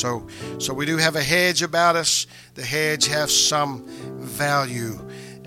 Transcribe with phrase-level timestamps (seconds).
[0.00, 0.28] So,
[0.60, 2.28] so we do have a hedge about us.
[2.54, 3.84] The hedge has some
[4.20, 4.96] value.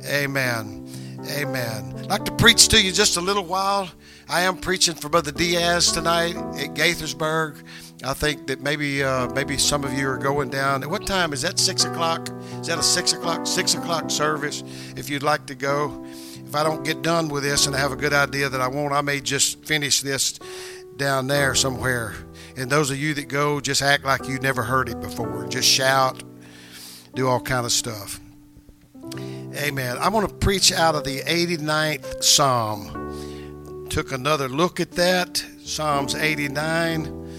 [0.06, 0.90] Amen.
[1.38, 1.94] Amen.
[1.98, 3.90] I'd like to preach to you just a little while.
[4.28, 7.64] I am preaching for Brother Diaz tonight at Gaithersburg.
[8.04, 10.84] I think that maybe uh, maybe some of you are going down.
[10.84, 11.58] At what time is that?
[11.58, 12.28] Six o'clock?
[12.60, 14.66] Is that a six o'clock six o'clock service?
[14.98, 16.06] If you'd like to go,
[16.46, 18.68] if I don't get done with this and I have a good idea that I
[18.68, 20.40] won't, I may just finish this
[20.98, 22.16] down there somewhere.
[22.58, 25.48] And those of you that go, just act like you never heard it before.
[25.48, 26.24] Just shout,
[27.14, 28.20] do all kind of stuff.
[29.56, 29.98] Amen.
[29.98, 33.88] I want to preach out of the 89th Psalm.
[33.90, 37.30] Took another look at that, Psalms 89,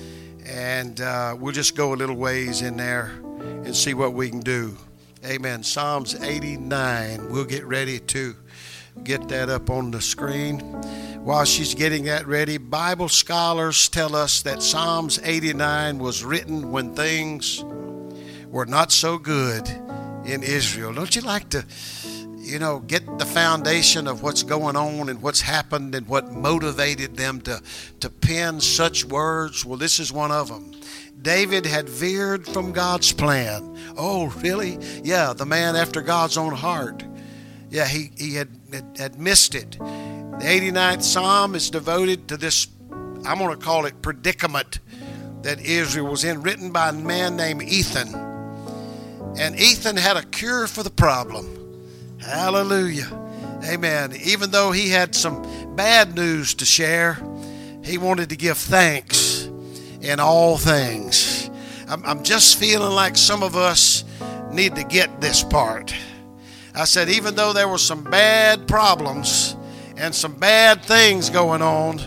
[0.45, 4.41] and uh, we'll just go a little ways in there and see what we can
[4.41, 4.77] do.
[5.25, 5.63] Amen.
[5.63, 7.31] Psalms 89.
[7.31, 8.37] We'll get ready to
[9.05, 10.61] get that up on the screen.
[11.25, 16.95] While she's getting that ready, Bible scholars tell us that Psalms 89 was written when
[16.95, 17.65] things
[18.49, 19.69] were not so good
[20.25, 20.93] in Israel.
[20.93, 21.65] Don't you like to,
[22.37, 27.17] you know, get the foundation of what's going on and what's happened and what motivated
[27.17, 27.61] them to,
[28.01, 29.65] to pen such words?
[29.65, 30.73] Well, this is one of them.
[31.23, 33.79] David had veered from God's plan.
[33.97, 34.79] Oh, really?
[35.05, 37.05] Yeah, the man after God's own heart.
[37.73, 39.79] Yeah, he, he had, had, had missed it.
[39.79, 42.67] The 89th Psalm is devoted to this,
[43.25, 44.81] I'm going to call it predicament
[45.41, 48.15] that Israel was in, written by a man named Ethan.
[49.39, 52.19] And Ethan had a cure for the problem.
[52.21, 53.09] Hallelujah.
[53.65, 54.13] Amen.
[54.23, 57.19] Even though he had some bad news to share,
[57.83, 59.49] he wanted to give thanks
[60.03, 61.49] in all things.
[61.89, 64.05] I'm, I'm just feeling like some of us
[64.51, 65.95] need to get this part.
[66.75, 69.57] I said, even though there were some bad problems
[69.97, 72.01] and some bad things going on,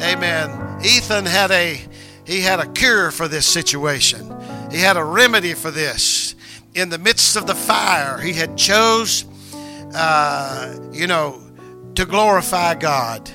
[0.00, 0.80] amen.
[0.84, 1.80] Ethan had a
[2.26, 4.34] he had a cure for this situation.
[4.70, 6.34] He had a remedy for this.
[6.74, 9.24] In the midst of the fire, he had chose,
[9.94, 11.40] uh, you know,
[11.94, 13.30] to glorify God.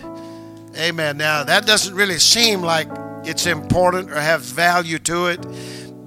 [0.78, 1.18] Amen.
[1.18, 2.88] Now that doesn't really seem like
[3.24, 5.46] it's important or have value to it,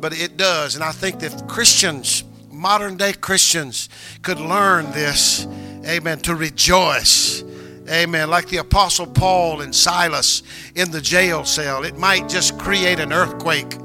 [0.01, 0.75] but it does.
[0.77, 2.25] And I think that Christians
[2.63, 3.89] modern day Christians
[4.23, 5.49] could learn this,
[5.85, 7.43] amen, to rejoice.
[7.91, 8.31] Amen.
[8.31, 10.45] Like the Apostle Paul and Silas
[10.77, 11.83] in the jail cell.
[11.83, 13.77] It might just create an earthquake.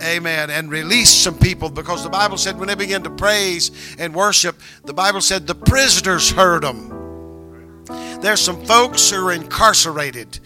[0.00, 0.48] Amen.
[0.48, 4.60] And release some people because the Bible said when they began to praise and worship,
[4.84, 7.84] the Bible said the prisoners heard them.
[8.20, 10.38] There's some folks who are incarcerated,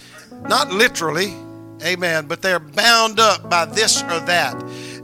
[0.48, 1.34] not literally,
[1.84, 4.54] amen, but they're bound up by this or that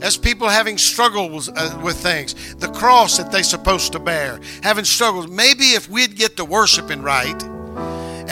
[0.01, 4.83] as people having struggles uh, with things, the cross that they're supposed to bear, having
[4.83, 5.27] struggles.
[5.27, 7.41] Maybe if we'd get the worshiping right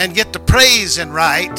[0.00, 1.56] and get to praising right.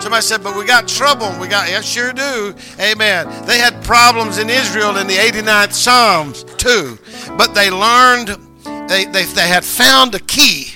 [0.00, 1.32] Somebody said, but we got trouble.
[1.40, 2.54] We got, yeah, sure do.
[2.80, 3.46] Amen.
[3.46, 6.98] They had problems in Israel in the 89th Psalms too,
[7.36, 8.28] but they learned,
[8.88, 10.72] they, they, they had found a key,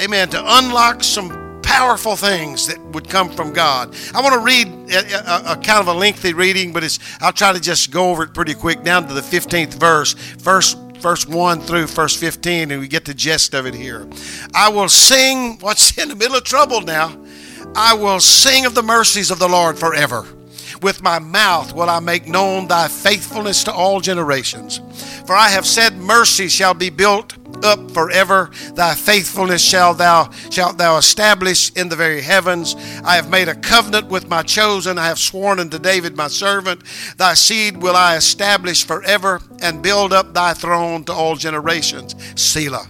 [0.00, 3.94] amen, to unlock some powerful things that would come from God.
[4.14, 7.32] I want to read a, a, a, kind of a lengthy reading, but it's I'll
[7.32, 10.14] try to just go over it pretty quick down to the 15th verse.
[10.14, 14.08] Verse verse 1 through verse 15 and we get the gist of it here.
[14.54, 17.16] I will sing what's in the middle of trouble now.
[17.76, 20.26] I will sing of the mercies of the Lord forever.
[20.82, 24.80] With my mouth will I make known thy faithfulness to all generations.
[25.26, 27.34] For I have said, Mercy shall be built
[27.64, 28.50] up forever.
[28.74, 32.74] Thy faithfulness shall thou shalt thou establish in the very heavens.
[33.04, 34.98] I have made a covenant with my chosen.
[34.98, 36.82] I have sworn unto David my servant.
[37.16, 42.14] Thy seed will I establish forever and build up thy throne to all generations.
[42.40, 42.88] Selah.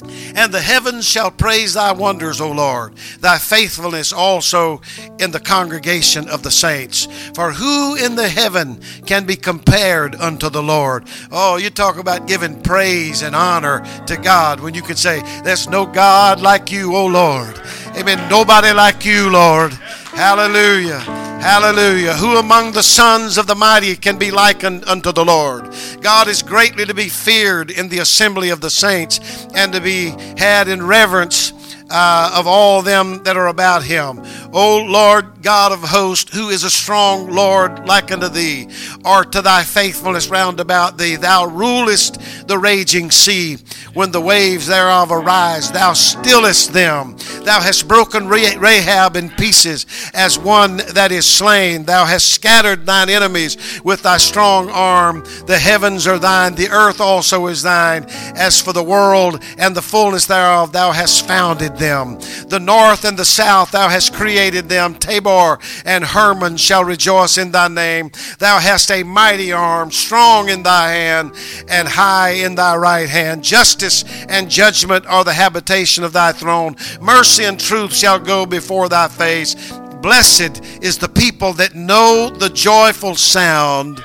[0.00, 4.80] And the heavens shall praise thy wonders, O Lord, thy faithfulness also
[5.18, 7.08] in the congregation of the saints.
[7.34, 11.08] For who in the heaven can be compared unto the Lord?
[11.32, 15.68] Oh, you talk about giving praise and honor to God when you can say, There's
[15.68, 17.60] no God like you, O Lord.
[17.96, 18.28] Amen.
[18.30, 19.72] Nobody like you, Lord.
[20.12, 21.17] Hallelujah.
[21.40, 22.14] Hallelujah.
[22.14, 25.72] Who among the sons of the mighty can be likened unto the Lord?
[26.00, 30.08] God is greatly to be feared in the assembly of the saints and to be
[30.36, 31.52] had in reverence
[31.90, 34.20] uh, of all them that are about him.
[34.52, 38.68] O Lord God of hosts, who is a strong Lord like unto thee,
[39.02, 41.16] or to thy faithfulness round about thee.
[41.16, 43.56] Thou rulest the raging sea.
[43.94, 47.16] When the waves thereof arise, thou stillest them.
[47.44, 51.84] Thou hast broken Rahab in pieces as one that is slain.
[51.84, 55.24] Thou hast scattered thine enemies with thy strong arm.
[55.46, 58.04] The heavens are thine, the earth also is thine.
[58.36, 62.18] As for the world and the fullness thereof, thou hast founded them.
[62.48, 64.94] The north and the south thou hast created them.
[64.94, 65.37] Tabor
[65.84, 68.10] and Hermon shall rejoice in thy name.
[68.38, 71.32] Thou hast a mighty arm, strong in thy hand,
[71.68, 73.42] and high in thy right hand.
[73.42, 76.76] Justice and judgment are the habitation of thy throne.
[77.00, 79.54] Mercy and truth shall go before thy face.
[80.02, 84.02] Blessed is the people that know the joyful sound.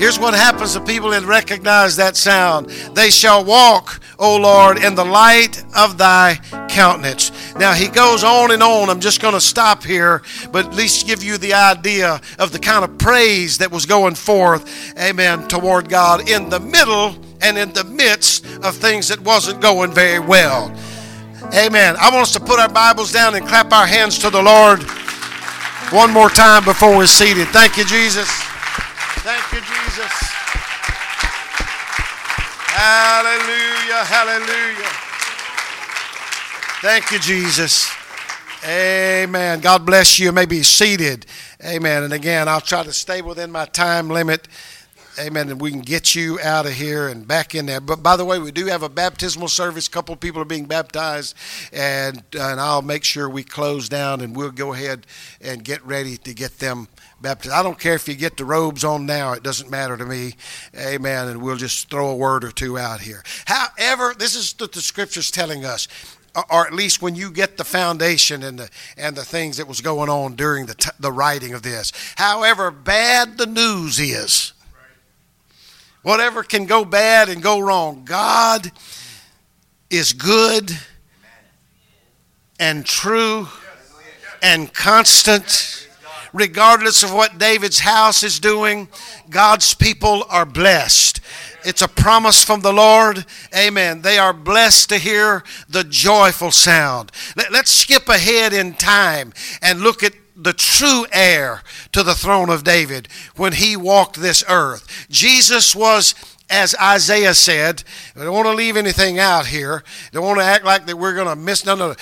[0.00, 2.70] Here's what happens to people that recognize that sound.
[2.94, 6.36] They shall walk, O Lord, in the light of thy
[6.70, 7.30] countenance.
[7.56, 8.88] Now, he goes on and on.
[8.88, 12.58] I'm just going to stop here, but at least give you the idea of the
[12.58, 17.70] kind of praise that was going forth, amen, toward God in the middle and in
[17.74, 20.74] the midst of things that wasn't going very well.
[21.52, 21.94] Amen.
[22.00, 24.82] I want us to put our Bibles down and clap our hands to the Lord
[25.92, 27.48] one more time before we're seated.
[27.48, 28.49] Thank you, Jesus.
[29.22, 30.12] Thank you, Jesus.
[32.72, 34.90] Hallelujah, hallelujah.
[36.80, 37.92] Thank you, Jesus.
[38.66, 39.60] Amen.
[39.60, 40.32] God bless you.
[40.32, 41.26] may be seated.
[41.62, 42.04] Amen.
[42.04, 44.48] And again, I'll try to stay within my time limit.
[45.18, 45.50] Amen.
[45.50, 47.80] And we can get you out of here and back in there.
[47.82, 49.86] But by the way, we do have a baptismal service.
[49.86, 51.34] A couple people are being baptized,
[51.74, 55.06] and and I'll make sure we close down, and we'll go ahead
[55.42, 56.88] and get ready to get them
[57.20, 57.54] baptized.
[57.54, 60.34] I don't care if you get the robes on now; it doesn't matter to me.
[60.76, 61.28] Amen.
[61.28, 63.22] And we'll just throw a word or two out here.
[63.46, 65.88] However, this is what the Scripture's telling us
[66.48, 69.80] or at least when you get the foundation and the and the things that was
[69.80, 71.92] going on during the t- the writing of this.
[72.16, 74.52] However bad the news is,
[76.02, 78.72] Whatever can go bad and go wrong, God
[79.90, 80.78] is good
[82.58, 83.48] and true
[84.42, 85.88] and constant.
[86.32, 88.88] Regardless of what David's house is doing,
[89.28, 91.20] God's people are blessed.
[91.64, 93.24] It's a promise from the Lord.
[93.54, 94.02] Amen.
[94.02, 97.12] They are blessed to hear the joyful sound.
[97.50, 101.62] Let's skip ahead in time and look at the true heir
[101.92, 105.06] to the throne of David when he walked this earth.
[105.10, 106.14] Jesus was
[106.50, 107.84] as Isaiah said,
[108.16, 109.84] I don't want to leave anything out here.
[110.12, 111.64] Don't want to act like that we're going to miss.
[111.64, 111.94] No, no.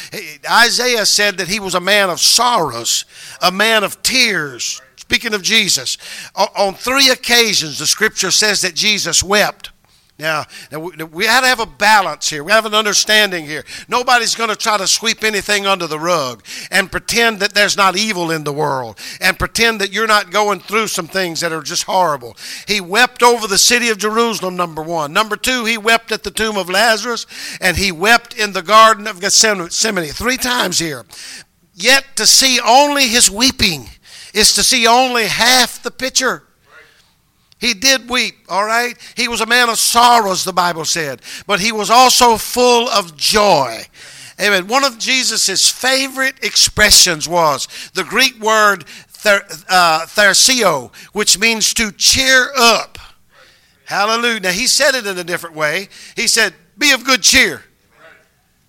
[0.51, 3.05] Isaiah said that he was a man of sorrows,
[3.43, 4.81] a man of tears.
[4.97, 5.97] Speaking of Jesus,
[6.35, 9.71] on three occasions, the scripture says that Jesus wept.
[10.19, 12.43] Now, now we, we to have a balance here.
[12.43, 13.65] We have an understanding here.
[13.87, 17.97] Nobody's going to try to sweep anything under the rug and pretend that there's not
[17.97, 21.63] evil in the world and pretend that you're not going through some things that are
[21.63, 22.37] just horrible.
[22.67, 25.13] He wept over the city of Jerusalem, number one.
[25.13, 27.25] Number two, he wept at the tomb of Lazarus
[27.61, 31.07] and he wept in the Garden of Gethsemane three times here.
[31.75, 33.89] Yet to see only his weeping
[34.35, 36.48] is to see only half the picture.
[37.59, 38.97] He did weep, all right?
[39.17, 43.17] He was a man of sorrows, the Bible said, but he was also full of
[43.17, 43.85] joy.
[44.41, 44.69] Amen.
[44.69, 52.51] One of Jesus' favorite expressions was the Greek word ther, uh, which means to cheer
[52.57, 52.99] up.
[53.87, 54.41] Hallelujah.
[54.41, 55.89] Now, he said it in a different way.
[56.15, 57.65] He said, Be of good cheer.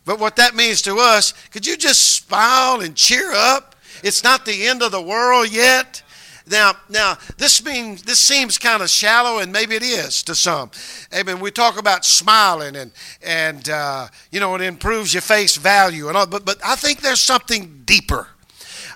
[0.06, 3.76] But what that means to us, could you just smile and cheer up?
[4.02, 6.02] It's not the end of the world yet.
[6.50, 10.72] Now, now this means this seems kind of shallow, and maybe it is to some.
[11.14, 11.40] Amen.
[11.40, 12.92] We talk about smiling, and
[13.22, 17.02] and uh, you know it improves your face value, and all, but but I think
[17.02, 18.28] there's something deeper.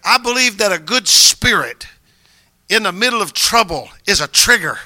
[0.03, 1.87] I believe that a good spirit
[2.69, 4.79] in the middle of trouble is a trigger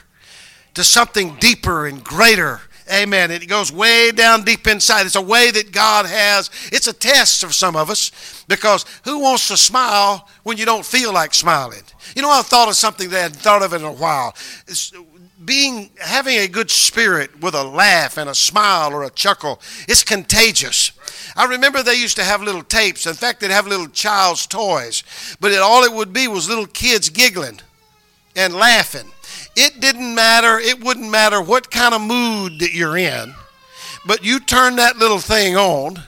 [0.73, 3.31] to something deeper and greater Amen.
[3.31, 5.05] It goes way down deep inside.
[5.05, 6.49] It's a way that God has.
[6.71, 10.85] It's a test for some of us because who wants to smile when you don't
[10.85, 11.83] feel like smiling?
[12.15, 14.35] You know, I've thought of something that I hadn't thought of in a while.
[14.67, 14.93] It's
[15.43, 20.03] being having a good spirit with a laugh and a smile or a chuckle it's
[20.03, 20.91] contagious
[21.35, 25.03] i remember they used to have little tapes in fact they'd have little child's toys
[25.39, 27.59] but it, all it would be was little kids giggling
[28.35, 29.09] and laughing
[29.57, 33.33] it didn't matter, it wouldn't matter what kind of mood that you're in,
[34.05, 36.01] but you turn that little thing on,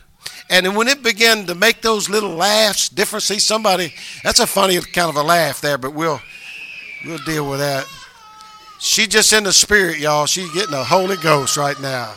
[0.51, 4.79] and when it began to make those little laughs, different, see somebody, that's a funny
[4.79, 6.21] kind of a laugh there, but we'll
[7.05, 7.87] we'll deal with that.
[8.79, 10.25] She just in the spirit, y'all.
[10.25, 12.13] She's getting the Holy Ghost right now.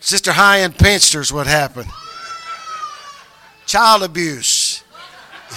[0.00, 1.88] Sister High and Pinster's what happened.
[3.66, 4.82] Child abuse.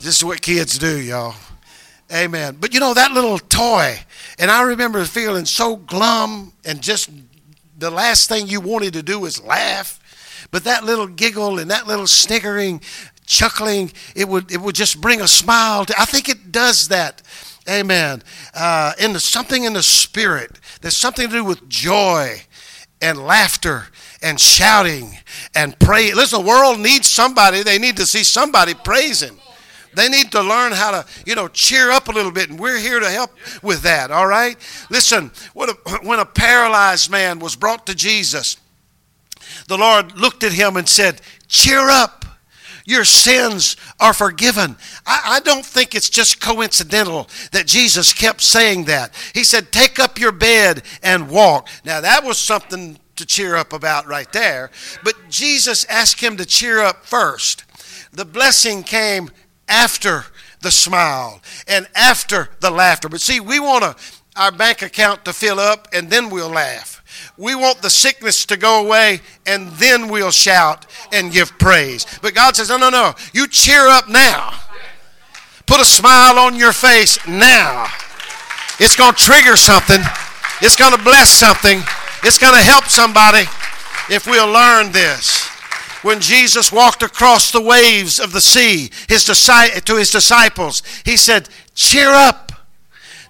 [0.00, 1.34] this is what kids do, y'all.
[2.12, 2.58] Amen.
[2.60, 3.98] But you know, that little toy,
[4.38, 7.10] and I remember feeling so glum and just
[7.78, 10.00] the last thing you wanted to do was laugh.
[10.50, 12.80] But that little giggle and that little sniggering,
[13.26, 15.84] chuckling, it would, it would just bring a smile.
[15.84, 17.22] To, I think it does that.
[17.68, 18.22] Amen.
[18.54, 20.60] Uh, in the, something in the spirit.
[20.82, 22.42] There's something to do with joy
[23.00, 23.88] and laughter
[24.22, 25.18] and shouting
[25.54, 26.14] and praise.
[26.14, 27.62] Listen, the world needs somebody.
[27.62, 29.38] They need to see somebody praising.
[29.94, 32.78] They need to learn how to, you know, cheer up a little bit, and we're
[32.78, 33.30] here to help
[33.62, 34.56] with that, all right?
[34.90, 35.72] Listen, a,
[36.02, 38.56] when a paralyzed man was brought to Jesus,
[39.68, 42.24] the Lord looked at him and said, Cheer up.
[42.86, 44.76] Your sins are forgiven.
[45.06, 49.14] I, I, don't think it's just coincidental that Jesus kept saying that.
[49.32, 51.68] He said, Take up your bed and walk.
[51.84, 54.70] Now, that was something to cheer up about right there.
[55.02, 57.64] But Jesus asked him to cheer up first.
[58.12, 59.30] The blessing came
[59.68, 60.24] after
[60.60, 63.08] the smile and after the laughter.
[63.08, 63.96] But see, we want
[64.36, 67.02] our bank account to fill up and then we'll laugh.
[67.36, 72.06] We want the sickness to go away and then we'll shout and give praise.
[72.20, 73.14] But God says, no, no, no.
[73.32, 74.52] You cheer up now.
[75.66, 77.86] Put a smile on your face now.
[78.80, 80.00] It's going to trigger something,
[80.60, 81.80] it's going to bless something,
[82.24, 83.44] it's going to help somebody
[84.10, 85.53] if we'll learn this
[86.04, 91.48] when Jesus walked across the waves of the sea his, to his disciples, he said,
[91.74, 92.52] Cheer up.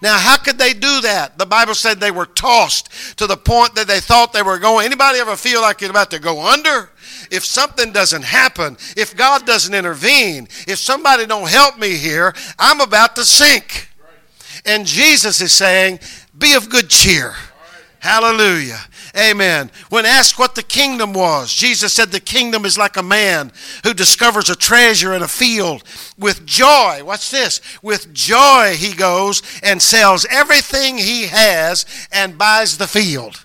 [0.02, 1.38] Now, how could they do that?
[1.38, 4.84] The Bible said they were tossed to the point that they thought they were going.
[4.84, 6.90] Anybody ever feel like you're about to go under?
[7.30, 12.80] If something doesn't happen, if God doesn't intervene, if somebody don't help me here, I'm
[12.80, 13.88] about to sink.
[14.66, 16.00] And Jesus is saying,
[16.36, 17.34] Be of good cheer.
[18.00, 18.80] Hallelujah.
[19.16, 19.70] Amen.
[19.90, 23.52] When asked what the kingdom was, Jesus said the kingdom is like a man
[23.84, 25.84] who discovers a treasure in a field
[26.18, 27.00] with joy.
[27.04, 27.60] What's this?
[27.80, 33.44] With joy he goes and sells everything he has and buys the field.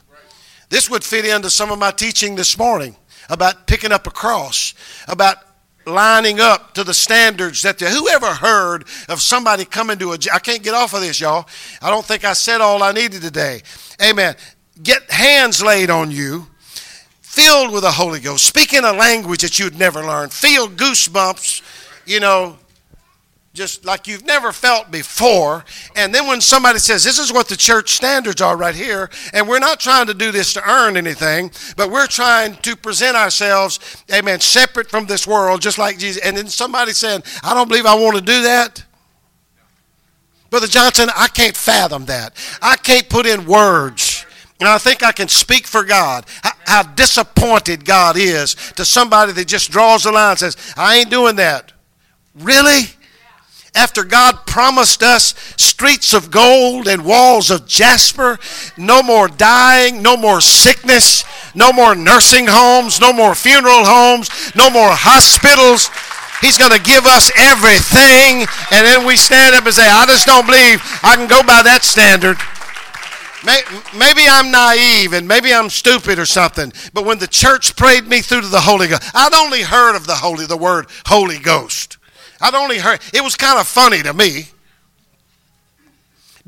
[0.69, 2.95] This would fit into some of my teaching this morning
[3.29, 4.73] about picking up a cross,
[5.07, 5.38] about
[5.85, 10.39] lining up to the standards that the, whoever heard of somebody coming to a I
[10.39, 11.47] can't get off of this y'all
[11.81, 13.61] I don't think I said all I needed today
[13.99, 14.35] amen
[14.81, 16.48] get hands laid on you,
[17.21, 21.62] filled with the Holy Ghost, speaking a language that you'd never learned, feel goosebumps,
[22.05, 22.57] you know,
[23.53, 25.65] just like you've never felt before.
[25.95, 29.48] And then when somebody says, This is what the church standards are right here, and
[29.48, 34.03] we're not trying to do this to earn anything, but we're trying to present ourselves,
[34.13, 36.21] amen, separate from this world, just like Jesus.
[36.24, 38.83] And then somebody saying, I don't believe I want to do that.
[40.50, 42.36] Brother Johnson, I can't fathom that.
[42.62, 44.09] I can't put in words
[44.60, 49.32] and I think I can speak for God how, how, disappointed God is to somebody
[49.34, 51.72] that just draws the line and says, I ain't doing that.
[52.36, 52.82] Really?
[53.75, 58.39] After God promised us streets of gold and walls of jasper,
[58.78, 61.24] no more dying, no more sickness,
[61.56, 65.89] no more nursing homes, no more funeral homes, no more hospitals.
[66.42, 68.48] He's going to give us everything.
[68.72, 71.62] And then we stand up and say, I just don't believe I can go by
[71.63, 72.38] that standard.
[73.46, 78.22] Maybe I'm naive and maybe I'm stupid or something, but when the church prayed me
[78.22, 81.98] through to the Holy Ghost, I'd only heard of the Holy, the word Holy Ghost.
[82.41, 84.50] I'd only heard, it was kind of funny to me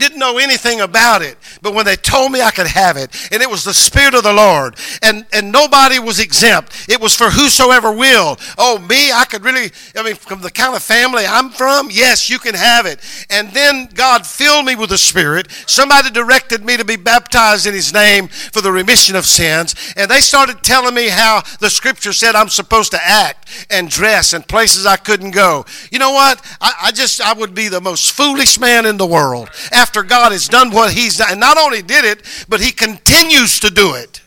[0.01, 1.37] didn't know anything about it.
[1.61, 4.23] But when they told me I could have it, and it was the Spirit of
[4.23, 8.37] the Lord, and, and nobody was exempt, it was for whosoever will.
[8.57, 12.29] Oh, me, I could really, I mean, from the kind of family I'm from, yes,
[12.29, 12.99] you can have it.
[13.29, 15.51] And then God filled me with the Spirit.
[15.67, 19.75] Somebody directed me to be baptized in His name for the remission of sins.
[19.95, 24.33] And they started telling me how the Scripture said I'm supposed to act and dress
[24.33, 25.65] in places I couldn't go.
[25.91, 26.43] You know what?
[26.59, 29.49] I, I just, I would be the most foolish man in the world.
[29.71, 31.31] After after God has done what He's done.
[31.31, 34.20] And not only did it, but He continues to do it.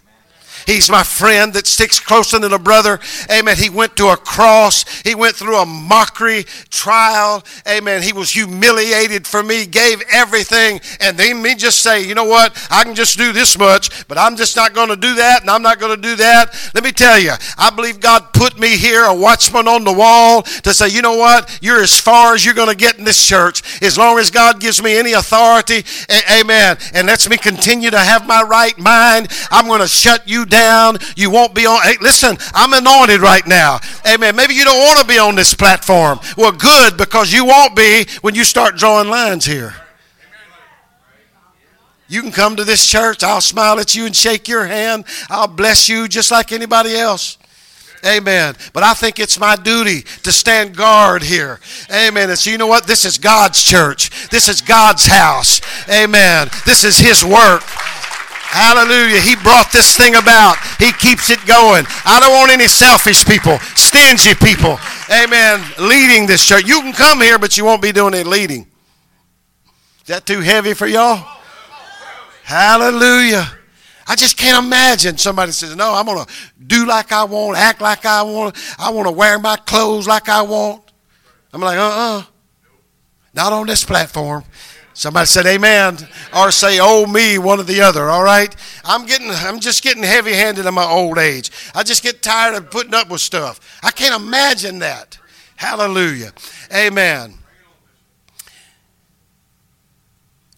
[0.67, 3.01] He's my friend that sticks closer than a brother.
[3.31, 3.57] Amen.
[3.57, 4.85] He went to a cross.
[5.03, 7.45] He went through a mockery trial.
[7.69, 8.03] Amen.
[8.03, 10.81] He was humiliated for me, gave everything.
[11.01, 12.57] And then me just say, you know what?
[12.71, 15.51] I can just do this much, but I'm just not going to do that, and
[15.51, 16.55] I'm not going to do that.
[16.75, 20.43] Let me tell you, I believe God put me here, a watchman on the wall,
[20.43, 21.59] to say, you know what?
[21.61, 23.83] You're as far as you're going to get in this church.
[23.83, 25.85] As long as God gives me any authority,
[26.31, 30.47] amen, and lets me continue to have my right mind, I'm going to shut you
[30.47, 30.99] down down.
[31.17, 31.83] You won't be on.
[31.83, 33.81] Hey, listen, I'm anointed right now.
[34.07, 34.37] Amen.
[34.37, 36.21] Maybe you don't want to be on this platform.
[36.37, 39.75] Well, good, because you won't be when you start drawing lines here.
[42.07, 43.25] You can come to this church.
[43.25, 45.05] I'll smile at you and shake your hand.
[45.29, 47.39] I'll bless you just like anybody else.
[48.07, 48.55] Amen.
[48.75, 51.59] But I think it's my duty to stand guard here.
[51.91, 52.29] Amen.
[52.29, 52.87] And so you know what?
[52.87, 54.29] This is God's church.
[54.29, 55.63] This is God's house.
[55.89, 56.49] Amen.
[56.67, 57.63] This is His work.
[58.55, 59.21] Hallelujah.
[59.21, 60.57] He brought this thing about.
[60.79, 61.85] He keeps it going.
[62.07, 64.79] I don't want any selfish people, stingy people.
[65.11, 65.61] Amen.
[65.81, 66.65] Leading this church.
[66.65, 68.61] You can come here, but you won't be doing any leading.
[70.03, 71.27] Is that too heavy for y'all?
[72.45, 73.45] Hallelujah.
[74.07, 76.33] I just can't imagine somebody says, No, I'm going to
[76.65, 80.29] do like I want, act like I want, I want to wear my clothes like
[80.29, 80.93] I want.
[81.53, 82.23] I'm like, Uh uh
[83.35, 84.45] Not on this platform.
[84.95, 85.99] Somebody said amen
[86.35, 88.55] or say oh me, one or the other, all right?
[88.85, 91.51] I'm getting I'm just getting heavy-handed in my old age.
[91.75, 93.81] I just get tired of putting up with stuff.
[93.83, 95.19] I can't imagine that.
[95.57, 96.33] Hallelujah.
[96.73, 97.35] Amen.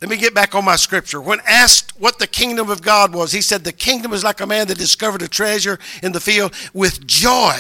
[0.00, 1.22] Let me get back on my scripture.
[1.22, 4.46] When asked what the kingdom of God was, he said, The kingdom is like a
[4.46, 6.54] man that discovered a treasure in the field.
[6.74, 7.58] With joy,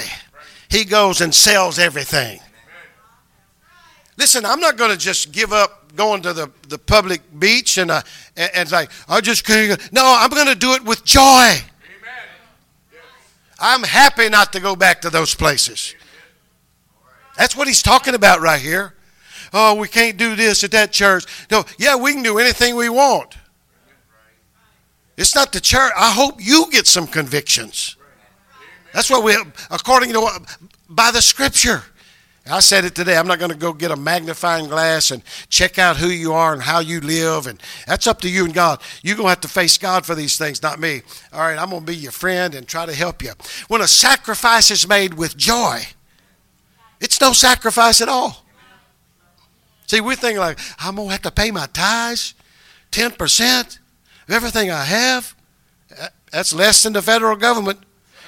[0.68, 2.40] he goes and sells everything.
[4.18, 7.90] Listen, I'm not going to just give up going to the, the public beach and,
[7.90, 8.02] uh,
[8.36, 9.92] and, and like, I just can't.
[9.92, 11.54] No, I'm going to do it with joy.
[13.58, 15.94] I'm happy not to go back to those places.
[17.38, 18.96] That's what he's talking about right here
[19.52, 21.24] oh, we can't do this at that church.
[21.50, 23.36] No, yeah, we can do anything we want.
[25.16, 25.92] It's not the church.
[25.96, 27.96] I hope you get some convictions.
[28.92, 29.36] That's what we,
[29.70, 30.40] according to
[30.88, 31.82] by the scripture.
[32.48, 33.16] I said it today.
[33.16, 36.52] I'm not going to go get a magnifying glass and check out who you are
[36.52, 37.46] and how you live.
[37.46, 38.80] And that's up to you and God.
[39.02, 41.02] You're going to have to face God for these things, not me.
[41.32, 43.32] All right, I'm going to be your friend and try to help you.
[43.66, 45.82] When a sacrifice is made with joy,
[47.00, 48.44] it's no sacrifice at all.
[49.86, 52.34] See, we think like, I'm going to have to pay my tithes,
[52.92, 53.78] 10%
[54.28, 55.34] of everything I have.
[56.30, 57.80] That's less than the federal government.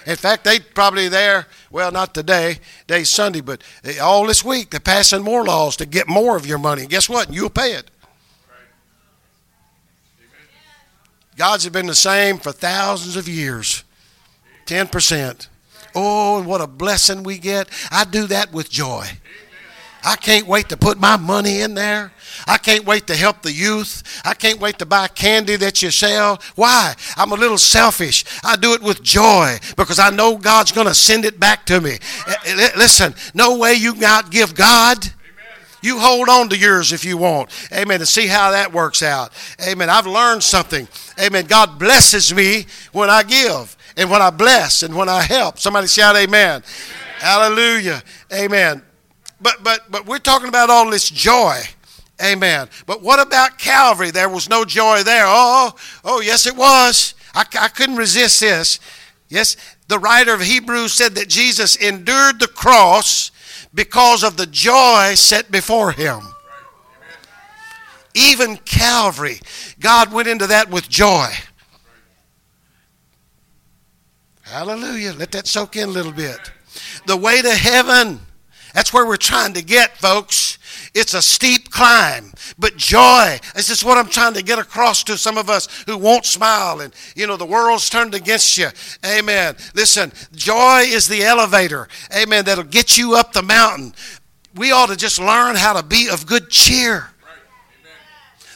[0.06, 4.70] In fact, they probably there, well, not today, day's Sunday, but eh, all this week,
[4.70, 6.82] they're passing more laws to get more of your money.
[6.82, 7.32] And guess what?
[7.32, 7.90] You'll pay it.
[11.36, 13.84] God's have been the same for thousands of years.
[14.66, 15.48] 10%.
[15.94, 17.68] Oh, and what a blessing we get.
[17.90, 19.06] I do that with joy.
[20.04, 22.12] I can't wait to put my money in there.
[22.46, 24.02] I can't wait to help the youth.
[24.24, 26.40] I can't wait to buy candy that you sell.
[26.54, 26.94] Why?
[27.16, 28.24] I'm a little selfish.
[28.44, 31.80] I do it with joy because I know God's going to send it back to
[31.80, 31.92] me.
[32.26, 35.12] Eh, eh, listen, no way you can outgive God.
[35.80, 37.50] You hold on to yours if you want.
[37.72, 38.00] Amen.
[38.00, 39.32] To see how that works out.
[39.64, 39.88] Amen.
[39.88, 40.88] I've learned something.
[41.20, 41.46] Amen.
[41.46, 45.58] God blesses me when I give and when I bless and when I help.
[45.58, 46.62] Somebody shout amen.
[46.62, 46.62] amen.
[47.20, 48.02] Hallelujah.
[48.32, 48.82] Amen.
[49.40, 51.60] But but but we're talking about all this joy.
[52.22, 52.68] Amen.
[52.86, 54.10] But what about Calvary?
[54.10, 55.24] There was no joy there.
[55.24, 57.14] Oh, oh, oh, yes, it was.
[57.32, 58.80] I, I couldn't resist this.
[59.28, 63.30] Yes, the writer of Hebrews said that Jesus endured the cross
[63.72, 66.20] because of the joy set before him.
[68.14, 69.38] Even Calvary,
[69.78, 71.28] God went into that with joy.
[74.42, 75.12] Hallelujah.
[75.12, 76.38] Let that soak in a little bit.
[77.06, 78.20] The way to heaven
[78.78, 80.56] that's where we're trying to get, folks.
[80.94, 83.40] It's a steep climb, but joy.
[83.56, 86.78] This is what I'm trying to get across to some of us who won't smile
[86.78, 88.68] and, you know, the world's turned against you.
[89.04, 89.56] Amen.
[89.74, 91.88] Listen, joy is the elevator.
[92.16, 92.44] Amen.
[92.44, 93.94] That'll get you up the mountain.
[94.54, 97.10] We ought to just learn how to be of good cheer.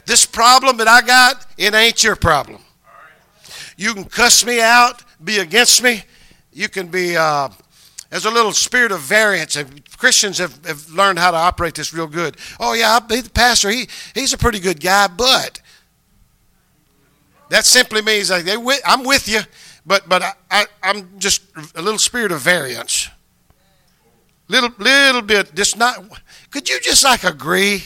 [0.07, 2.63] This problem that I got, it ain't your problem.
[3.77, 6.05] You can cuss me out, be against me.
[6.53, 7.49] You can be uh,
[8.13, 9.57] there's a little spirit of variance,
[9.97, 12.37] Christians have, have learned how to operate this real good.
[12.61, 15.63] Oh, yeah, the pastor, he, he's a pretty good guy, but
[17.49, 19.41] that simply means like they, I'm with you,
[19.87, 21.41] but, but I, I, I'm just
[21.75, 23.09] a little spirit of variance.
[24.47, 26.05] Little, little bit, just not.
[26.51, 27.83] Could you just like agree?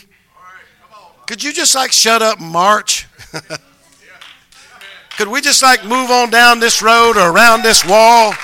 [1.29, 3.07] Could you just like shut up and march?
[5.19, 8.35] Could we just like move on down this road or around this wall?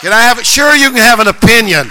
[0.00, 0.46] Can I have it?
[0.46, 1.90] Sure, you can have an opinion.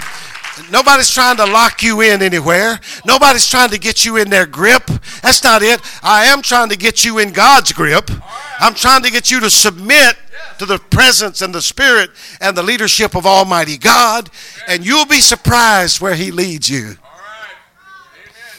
[0.70, 2.80] Nobody's trying to lock you in anywhere.
[3.04, 4.86] Nobody's trying to get you in their grip.
[5.22, 5.80] That's not it.
[6.02, 8.10] I am trying to get you in God's grip.
[8.58, 10.16] I'm trying to get you to submit
[10.58, 14.30] to the presence and the spirit and the leadership of Almighty God,
[14.66, 16.94] and you'll be surprised where He leads you.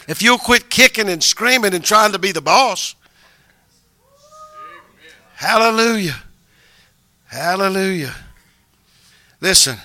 [0.06, 2.94] If you'll quit kicking and screaming and trying to be the boss.
[5.34, 6.16] Hallelujah.
[7.26, 8.14] Hallelujah.
[9.40, 9.76] Listen,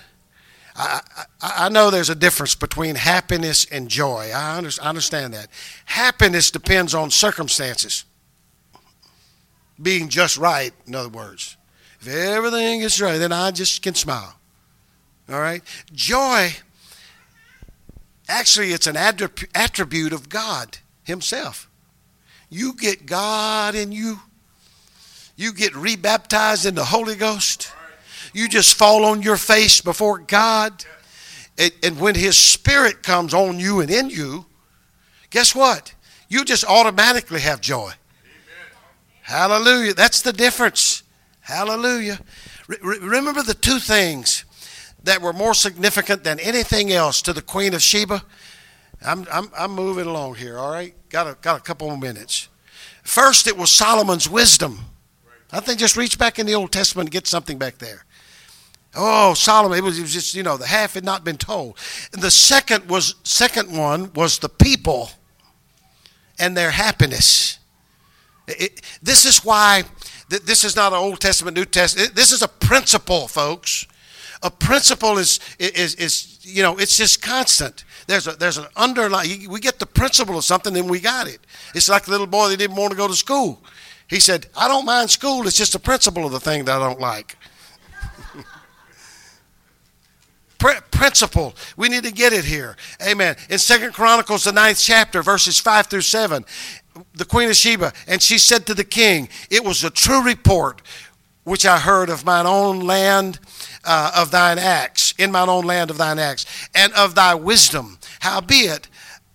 [0.76, 1.02] I,
[1.42, 4.32] I, I, know there's a difference between happiness and joy.
[4.34, 5.48] I, under, I understand that.
[5.86, 8.06] Happiness depends on circumstances.
[9.82, 11.58] Being just right, in other words.
[12.02, 14.36] If everything is right, then I just can smile.
[15.30, 15.62] All right?
[15.94, 16.56] Joy,
[18.28, 21.70] actually, it's an attribute of God Himself.
[22.50, 24.20] You get God in you,
[25.36, 27.72] you get rebaptized in the Holy Ghost
[28.34, 30.86] you just fall on your face before God.
[31.58, 34.48] And, when His Spirit comes on you and in you,
[35.30, 35.94] guess what?
[36.28, 37.92] You just automatically have joy.
[39.22, 39.94] Hallelujah.
[39.94, 41.04] That's the difference.
[41.42, 42.20] Hallelujah.
[42.68, 44.46] Re- remember the two things
[45.04, 48.24] that were more significant than anything else to the Queen of Sheba?
[49.06, 50.96] I'm, I'm, I'm moving along here, all right?
[51.10, 52.48] Got a, got a couple more minutes.
[53.04, 54.80] First, it was Solomon's wisdom.
[55.52, 58.06] I think just reach back in the Old Testament and get something back there.
[58.96, 61.78] Oh, Solomon, it was, it was just, you know, the half had not been told.
[62.14, 65.10] And the second was second one was the people
[66.38, 67.58] and their happiness.
[68.48, 69.84] It, this is why
[70.30, 72.16] this is not an Old Testament, New Testament.
[72.16, 73.88] This is a principle, folks.
[74.42, 77.86] A principle is, is, is you know, it's just constant.
[78.08, 81.40] There's, a, there's an underlying, we get the principle of something and we got it.
[81.74, 83.62] It's like the little boy that didn't want to go to school.
[84.10, 86.80] He said, I don't mind school, it's just the principle of the thing that I
[86.80, 87.38] don't like.
[90.92, 91.56] Principle.
[91.76, 92.76] We need to get it here.
[93.06, 93.36] Amen.
[93.50, 96.46] In Second Chronicles, the ninth chapter, verses 5 through 7,
[97.14, 100.82] the Queen of Sheba, and she said to the king, It was a true report
[101.44, 103.40] which I heard of mine own land
[103.84, 108.00] uh, of thine acts, in mine own land of thine acts, and of thy wisdom.
[108.22, 108.88] Howbeit,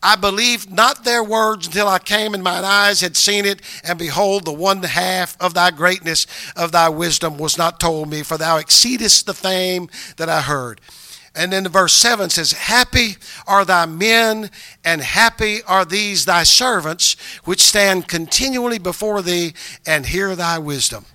[0.02, 3.98] I believed not their words until I came and mine eyes had seen it, and
[3.98, 8.38] behold, the one half of thy greatness of thy wisdom was not told me, for
[8.38, 10.80] thou exceedest the fame that I heard.
[11.38, 14.50] And then the verse 7 says, Happy are thy men,
[14.84, 19.54] and happy are these thy servants, which stand continually before thee
[19.86, 21.06] and hear thy wisdom.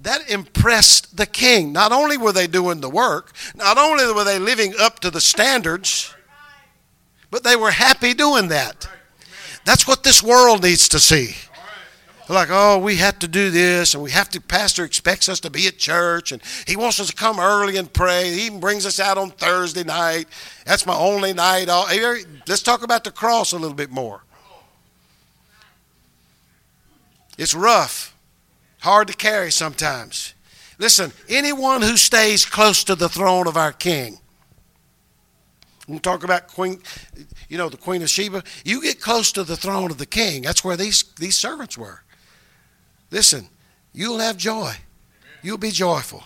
[0.00, 1.72] That impressed the king.
[1.72, 5.22] Not only were they doing the work, not only were they living up to the
[5.22, 6.14] standards,
[7.30, 8.86] but they were happy doing that.
[9.64, 11.36] That's what this world needs to see
[12.34, 14.40] like, oh, we have to do this, and we have to.
[14.40, 17.92] Pastor expects us to be at church, and he wants us to come early and
[17.92, 18.32] pray.
[18.32, 20.26] He even brings us out on Thursday night.
[20.64, 21.68] That's my only night.
[22.48, 24.22] Let's talk about the cross a little bit more.
[27.38, 28.16] It's rough,
[28.80, 30.34] hard to carry sometimes.
[30.78, 34.18] Listen, anyone who stays close to the throne of our King.
[35.86, 36.80] We talk about Queen,
[37.48, 38.42] you know, the Queen of Sheba.
[38.64, 40.42] You get close to the throne of the King.
[40.42, 42.02] That's where these these servants were.
[43.10, 43.48] Listen,
[43.92, 44.74] you'll have joy.
[45.42, 46.24] You'll be joyful.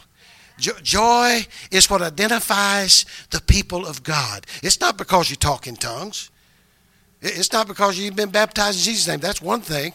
[0.58, 4.46] joy is what identifies the people of God.
[4.62, 6.30] It's not because you talk in tongues.
[7.22, 9.20] It's not because you've been baptized in Jesus' name.
[9.20, 9.92] That's one thing.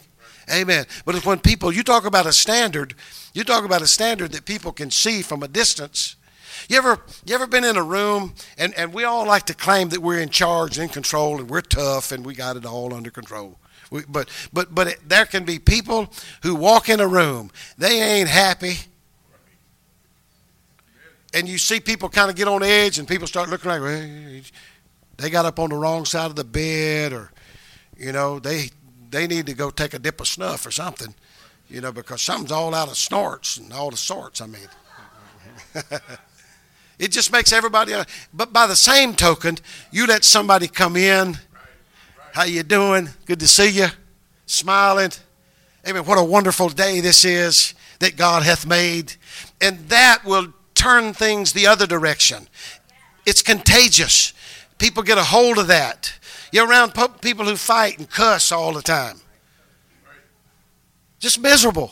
[0.52, 0.86] Amen.
[1.04, 2.94] But it's when people, you talk about a standard,
[3.34, 6.14] you talk about a standard that people can see from a distance.
[6.68, 9.88] You ever, you ever been in a room, and, and we all like to claim
[9.90, 12.94] that we're in charge and in control and we're tough and we got it all
[12.94, 13.58] under control.
[13.90, 18.00] We, but but but it, there can be people who walk in a room, they
[18.00, 18.76] ain't happy.
[21.34, 23.82] And you see people kind of get on edge, and people start looking like
[25.18, 27.30] they got up on the wrong side of the bed, or
[27.96, 28.70] you know they
[29.10, 31.14] they need to go take a dip of snuff or something,
[31.68, 34.40] you know, because something's all out of snorts and all the sorts.
[34.40, 34.68] I mean,
[36.98, 37.94] it just makes everybody.
[37.94, 39.58] Uh, but by the same token,
[39.90, 41.38] you let somebody come in
[42.36, 43.08] how you doing?
[43.24, 43.86] Good to see you.
[44.44, 45.10] Smiling.
[45.88, 46.04] Amen.
[46.04, 49.14] What a wonderful day this is that God hath made.
[49.62, 52.46] And that will turn things the other direction.
[53.24, 54.34] It's contagious.
[54.76, 56.12] People get a hold of that.
[56.52, 59.18] You're around people who fight and cuss all the time.
[61.18, 61.90] Just miserable.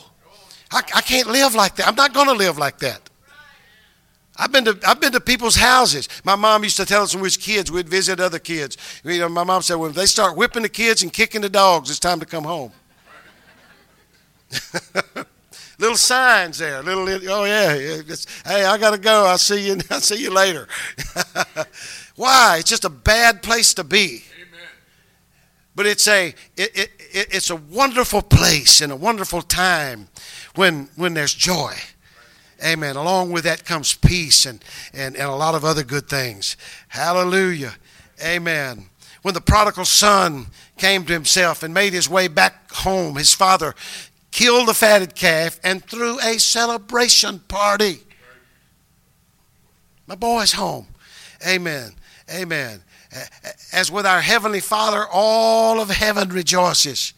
[0.71, 1.87] I, I can't live like that.
[1.87, 3.04] I'm not going to live like that.
[4.37, 6.09] I've been to I've been to people's houses.
[6.23, 8.77] My mom used to tell us when we was kids, we'd visit other kids.
[9.03, 11.89] You know, my mom said, when they start whipping the kids and kicking the dogs,
[11.89, 12.71] it's time to come home.
[15.79, 16.83] little signs there.
[16.83, 17.75] Little, oh yeah,
[18.45, 19.25] hey, I gotta go.
[19.25, 19.77] I'll see you.
[19.89, 20.67] I'll see you later.
[22.15, 22.57] Why?
[22.59, 24.23] It's just a bad place to be.
[24.35, 24.69] Amen.
[25.75, 30.09] But it's a it, it, it's a wonderful place and a wonderful time
[30.55, 31.73] when when there's joy.
[32.63, 32.95] Amen.
[32.95, 34.63] Along with that comes peace and,
[34.93, 36.55] and, and a lot of other good things.
[36.87, 37.75] Hallelujah.
[38.23, 38.85] Amen.
[39.21, 43.73] When the prodigal son came to himself and made his way back home, his father
[44.31, 47.99] killed the fatted calf and threw a celebration party.
[50.07, 50.87] My boy's home.
[51.45, 51.93] Amen.
[52.33, 52.81] Amen.
[53.71, 57.13] As with our Heavenly Father, all of heaven rejoices.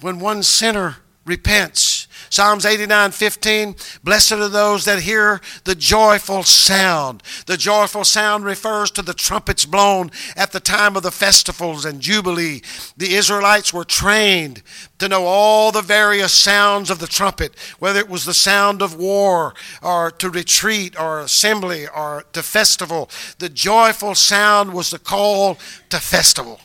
[0.00, 1.87] When one sinner repents,
[2.30, 7.22] Psalms 89 15, blessed are those that hear the joyful sound.
[7.46, 12.00] The joyful sound refers to the trumpets blown at the time of the festivals and
[12.00, 12.62] jubilee.
[12.96, 14.62] The Israelites were trained
[14.98, 18.96] to know all the various sounds of the trumpet, whether it was the sound of
[18.96, 23.10] war or to retreat or assembly or to festival.
[23.38, 25.58] The joyful sound was the call
[25.90, 26.60] to festival.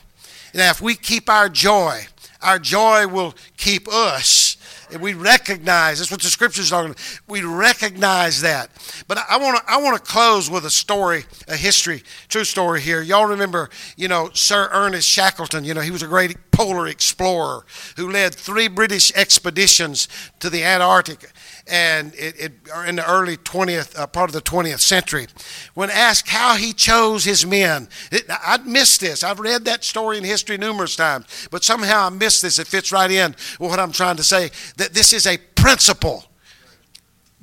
[0.52, 2.06] Now, if we keep our joy,
[2.44, 4.53] Our joy will keep us.
[4.92, 7.02] And we recognize that's what the scriptures are talking.
[7.28, 8.70] We recognize that.
[9.08, 12.80] But I want to I want to close with a story, a history, true story
[12.80, 13.02] here.
[13.02, 15.64] Y'all remember, you know, Sir Ernest Shackleton.
[15.64, 17.64] You know, he was a great polar explorer
[17.96, 20.08] who led three British expeditions
[20.40, 21.32] to the Antarctic
[21.66, 22.52] and it, it
[22.86, 25.26] in the early 20th uh, part of the 20th century
[25.72, 30.18] when asked how he chose his men it, i missed this i've read that story
[30.18, 33.78] in history numerous times but somehow i missed this it fits right in with what
[33.78, 36.24] i'm trying to say that this is a principle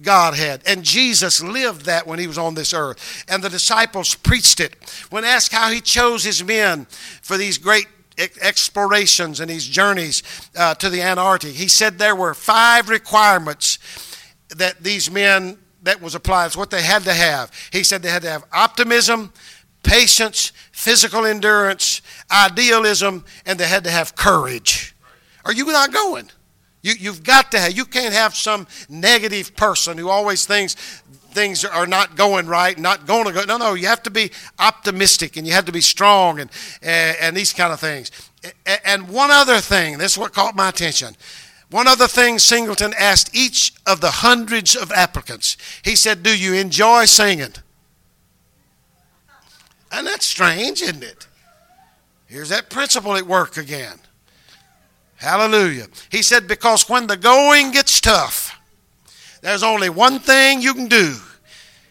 [0.01, 0.63] God had.
[0.65, 3.23] And Jesus lived that when he was on this earth.
[3.27, 4.75] And the disciples preached it.
[5.12, 6.88] When asked how he chose his men
[7.21, 10.23] for these great explorations and these journeys
[10.57, 13.77] uh, to the Antarctic, he said there were five requirements
[14.57, 16.47] that these men that was applied.
[16.47, 17.51] It's what they had to have.
[17.71, 19.33] He said they had to have optimism,
[19.83, 24.95] patience, physical endurance, idealism, and they had to have courage.
[25.45, 26.29] Are you not going?
[26.83, 30.75] You, you've got to have, you can't have some negative person who always thinks
[31.31, 33.43] things are not going right, not going to go.
[33.45, 36.49] No, no, you have to be optimistic and you have to be strong and,
[36.81, 38.11] and, and these kind of things.
[38.85, 41.15] And one other thing, this is what caught my attention.
[41.71, 45.55] One other thing Singleton asked each of the hundreds of applicants.
[45.84, 47.53] He said, Do you enjoy singing?
[49.89, 51.27] And that's strange, isn't it?
[52.27, 53.99] Here's that principle at work again.
[55.15, 55.88] Hallelujah.
[56.10, 58.60] He said, Because when the going gets tough,
[59.41, 61.15] there's only one thing you can do.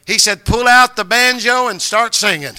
[0.06, 2.54] He said, Pull out the banjo and start singing.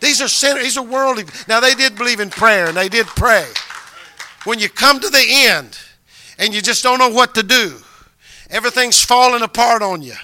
[0.00, 1.24] These are sinners, these are worldly.
[1.48, 3.46] Now, they did believe in prayer and they did pray
[4.44, 5.78] when you come to the end
[6.38, 7.76] and you just don't know what to do,
[8.50, 10.14] everything's falling apart on you.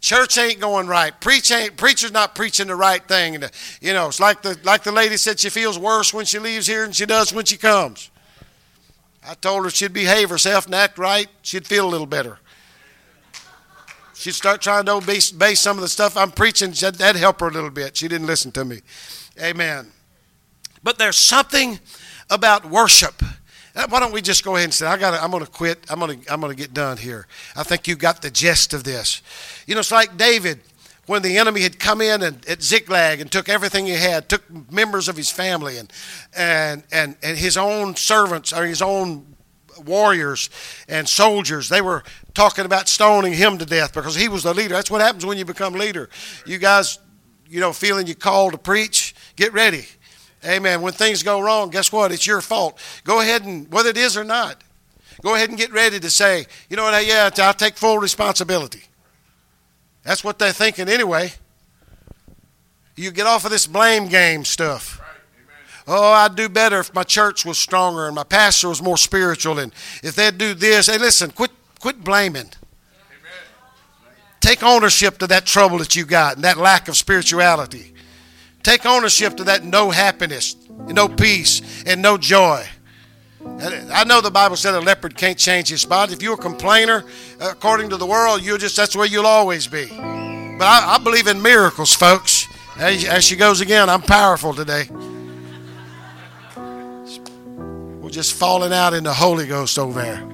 [0.00, 1.18] Church ain't going right.
[1.20, 3.34] Preach ain't preacher's not preaching the right thing.
[3.34, 3.50] And
[3.82, 6.66] you know, it's like the like the lady said she feels worse when she leaves
[6.66, 8.10] here than she does when she comes.
[9.26, 12.38] I told her she'd behave herself and act right, she'd feel a little better.
[14.14, 16.72] She'd start trying to obey some of the stuff I'm preaching.
[16.72, 17.96] That'd help her a little bit.
[17.96, 18.80] She didn't listen to me.
[19.40, 19.92] Amen.
[20.82, 21.78] But there's something
[22.28, 23.22] about worship
[23.74, 25.84] Uh, why don't we just go ahead and say, I got I'm going to quit.
[25.88, 27.26] I'm going to I'm going to get done here.
[27.56, 29.22] I think you got the gist of this.
[29.66, 30.60] You know, it's like David
[31.06, 34.48] when the enemy had come in and, at Ziklag and took everything he had, took
[34.70, 35.92] members of his family and
[36.36, 39.36] and and and his own servants or his own
[39.84, 40.50] warriors
[40.88, 41.68] and soldiers.
[41.68, 42.02] They were
[42.34, 44.74] talking about stoning him to death because he was the leader.
[44.74, 46.10] That's what happens when you become leader.
[46.44, 46.98] You guys,
[47.48, 49.86] you know, feeling you called to preach, get ready
[50.44, 50.80] Amen.
[50.80, 52.12] When things go wrong, guess what?
[52.12, 52.78] It's your fault.
[53.04, 54.62] Go ahead and, whether it is or not,
[55.22, 58.84] go ahead and get ready to say, you know what, yeah, I'll take full responsibility.
[60.02, 61.32] That's what they're thinking anyway.
[62.96, 65.00] You get off of this blame game stuff.
[65.86, 69.58] Oh, I'd do better if my church was stronger and my pastor was more spiritual
[69.58, 69.72] and
[70.02, 70.86] if they'd do this.
[70.86, 71.50] Hey, listen, quit,
[71.80, 72.50] quit blaming.
[74.40, 77.92] Take ownership to that trouble that you got and that lack of spirituality.
[78.62, 82.66] Take ownership to that no happiness, and no peace, and no joy.
[83.42, 86.12] I know the Bible said a leopard can't change his spot.
[86.12, 87.04] If you're a complainer,
[87.40, 89.86] according to the world, you just that's where you'll always be.
[89.88, 92.46] But I, I believe in miracles, folks.
[92.76, 94.88] As, as she goes again, I'm powerful today.
[96.56, 100.28] We're just falling out in the Holy Ghost over there.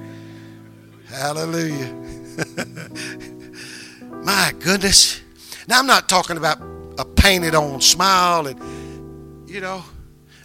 [1.09, 1.93] Hallelujah.
[4.23, 5.21] My goodness.
[5.67, 6.59] Now, I'm not talking about
[6.97, 9.83] a painted on smile and you know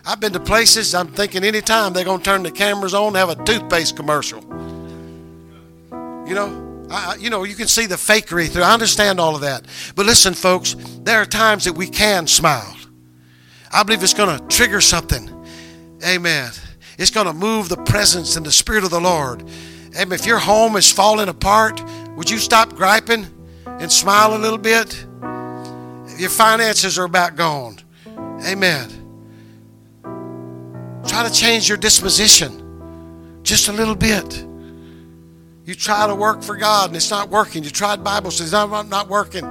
[0.04, 3.28] i've been to places i'm thinking anytime they're going to turn the cameras on have
[3.28, 4.40] a toothpaste commercial.
[6.26, 9.40] You know I, you know you can see the fakery through i understand all of
[9.42, 9.66] that.
[9.96, 12.76] But listen folks there are times that we can smile.
[13.72, 15.30] I believe it's going to trigger something.
[16.06, 16.50] Amen.
[16.98, 19.42] It's going to move the presence and the spirit of the lord.
[19.96, 20.12] Amen.
[20.12, 21.82] If your home is falling apart
[22.16, 23.26] would you stop griping
[23.66, 25.06] and smile a little bit
[26.22, 27.76] your finances are about gone.
[28.46, 28.88] Amen.
[31.04, 34.46] Try to change your disposition just a little bit.
[35.64, 37.64] You try to work for God and it's not working.
[37.64, 39.44] You tried Bible studies, not, not working.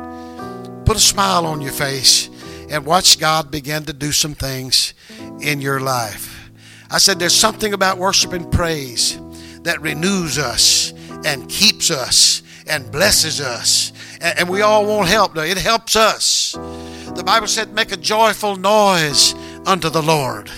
[0.85, 2.29] Put a smile on your face
[2.69, 4.93] and watch God begin to do some things
[5.41, 6.49] in your life.
[6.89, 9.19] I said there's something about worship and praise
[9.63, 10.93] that renews us
[11.25, 15.37] and keeps us and blesses us and we all want help.
[15.37, 16.53] It helps us.
[16.53, 19.33] The Bible said, make a joyful noise
[19.65, 20.49] unto the Lord.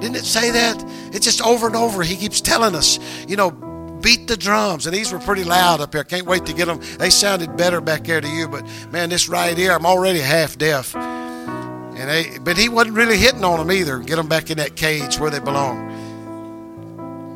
[0.00, 0.82] Didn't it say that?
[1.12, 2.02] It's just over and over.
[2.02, 4.86] He keeps telling us, you know, beat the drums.
[4.86, 6.04] And these were pretty loud up here.
[6.04, 6.80] Can't wait to get them.
[6.98, 10.56] They sounded better back there to you, but man, this right here, I'm already half
[10.56, 10.94] deaf.
[10.94, 13.98] And they, but he wasn't really hitting on them either.
[13.98, 15.94] Get them back in that cage where they belong.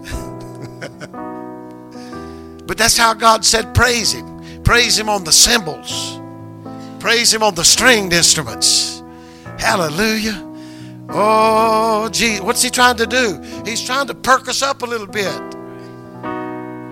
[2.67, 4.30] but that's how God said, praise him.
[4.71, 6.21] Praise Him on the cymbals,
[7.01, 9.03] praise Him on the stringed instruments.
[9.59, 10.47] Hallelujah.
[11.09, 13.43] Oh, gee, what's He trying to do?
[13.65, 15.41] He's trying to perk us up a little bit.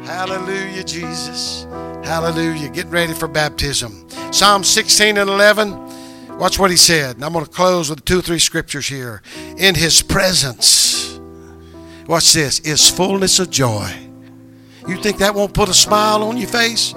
[0.04, 1.68] Hallelujah, Jesus.
[2.02, 2.68] Hallelujah.
[2.70, 4.08] Get ready for baptism.
[4.32, 6.36] Psalm 16 and 11.
[6.36, 7.14] Watch what he said.
[7.14, 9.22] And I'm going to close with two or three scriptures here.
[9.56, 11.20] In his presence,
[12.08, 13.88] watch this, is fullness of joy.
[14.88, 16.92] You think that won't put a smile on your face?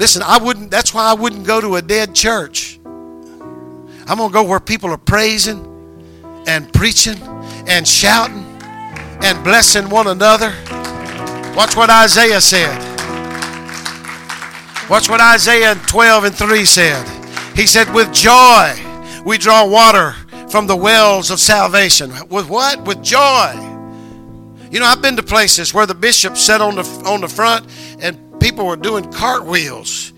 [0.00, 2.80] Listen, I wouldn't, that's why I wouldn't go to a dead church.
[2.86, 5.62] I'm going to go where people are praising
[6.46, 7.18] and preaching
[7.68, 8.46] and shouting
[9.22, 10.54] and blessing one another.
[11.54, 12.78] Watch what Isaiah said.
[14.88, 17.06] Watch what Isaiah 12 and 3 said.
[17.54, 18.72] He said, With joy
[19.26, 20.12] we draw water
[20.48, 22.10] from the wells of salvation.
[22.30, 22.86] With what?
[22.86, 23.52] With joy.
[24.70, 27.66] You know, I've been to places where the bishop sat on the on the front
[28.00, 30.12] and people were doing cartwheels.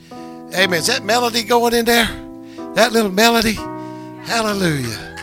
[0.54, 0.74] Amen.
[0.74, 2.06] Is that melody going in there?
[2.74, 3.54] That little melody?
[4.24, 5.16] Hallelujah.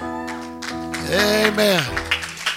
[1.12, 1.84] Amen.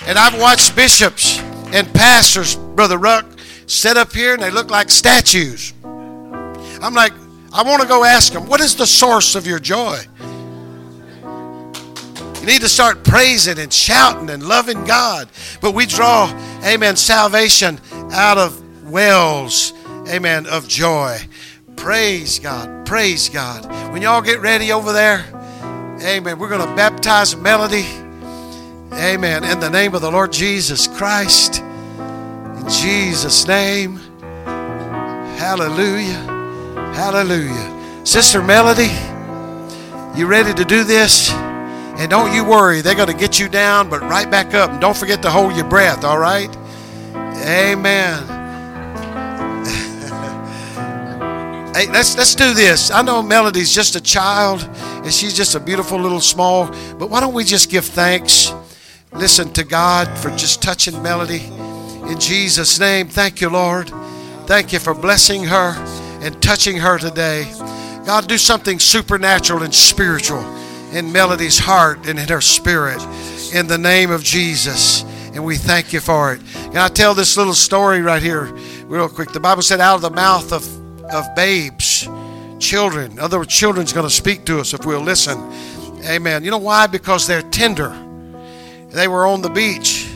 [0.06, 1.38] And I've watched bishops
[1.72, 3.24] and pastors, Brother Ruck,
[3.66, 5.72] sit up here and they look like statues.
[5.84, 7.12] I'm like,
[7.52, 9.98] I want to go ask them, what is the source of your joy?
[12.40, 15.28] You need to start praising and shouting and loving God.
[15.60, 16.28] But we draw,
[16.64, 17.78] amen, salvation
[18.12, 19.72] out of wells,
[20.08, 21.18] amen, of joy.
[21.76, 22.86] Praise God.
[22.86, 23.64] Praise God.
[23.92, 25.24] When y'all get ready over there,
[26.02, 27.86] amen, we're going to baptize Melody,
[28.92, 31.60] amen, in the name of the Lord Jesus Christ.
[31.60, 33.96] In Jesus' name.
[35.38, 36.22] Hallelujah.
[36.94, 38.04] Hallelujah.
[38.04, 38.90] Sister Melody,
[40.16, 41.30] you ready to do this?
[41.30, 44.70] And don't you worry, they're going to get you down, but right back up.
[44.70, 46.54] And don't forget to hold your breath, all right?
[47.14, 48.41] Amen.
[51.74, 52.90] Hey, let's let's do this.
[52.90, 54.62] I know Melody's just a child
[55.04, 56.66] and she's just a beautiful little small,
[56.98, 58.52] but why don't we just give thanks?
[59.12, 61.44] Listen to God for just touching Melody.
[62.10, 63.90] In Jesus' name, thank you, Lord.
[64.46, 65.74] Thank you for blessing her
[66.20, 67.44] and touching her today.
[68.04, 70.42] God, do something supernatural and spiritual
[70.92, 73.00] in Melody's heart and in her spirit
[73.54, 75.02] in the name of Jesus.
[75.34, 76.40] And we thank you for it.
[76.54, 78.52] Can I tell this little story right here,
[78.86, 79.32] real quick?
[79.32, 80.66] The Bible said, out of the mouth of,
[81.12, 82.08] of babes,
[82.58, 85.38] children, in other words, children's going to speak to us if we'll listen.
[86.04, 86.44] Amen.
[86.44, 86.86] You know why?
[86.86, 87.90] Because they're tender.
[88.90, 90.08] They were on the beach,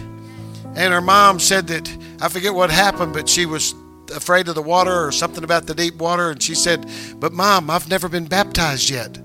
[0.74, 1.88] and her mom said that,
[2.20, 3.74] I forget what happened, but she was
[4.14, 6.30] afraid of the water or something about the deep water.
[6.30, 9.18] And she said, But mom, I've never been baptized yet.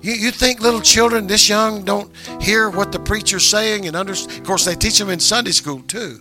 [0.00, 4.38] You, you think little children this young don't hear what the preacher's saying and understand?
[4.38, 6.20] Of course, they teach them in Sunday school too.